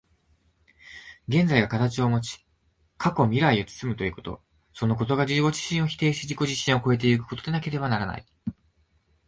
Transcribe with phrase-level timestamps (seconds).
[1.27, 2.43] 現在が形をもち、
[2.97, 4.41] 過去未来を包むということ、
[4.73, 8.25] そのことが自己自身を否定し、自己自身を越え行くことでなければならない。